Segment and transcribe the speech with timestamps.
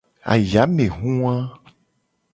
[0.33, 1.35] Ayamehu wa.